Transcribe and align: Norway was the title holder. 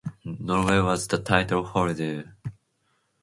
Norway 0.25 0.79
was 0.79 1.05
the 1.07 1.19
title 1.19 1.63
holder. 1.63 2.35